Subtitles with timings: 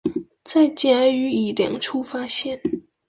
[0.43, 2.59] 在甲與乙兩處發現